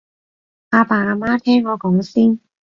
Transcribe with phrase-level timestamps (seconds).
[0.71, 2.39] 阿爸阿媽聽我講先